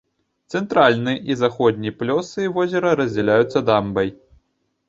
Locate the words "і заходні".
1.31-1.93